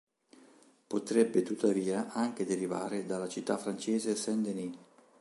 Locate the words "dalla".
3.05-3.27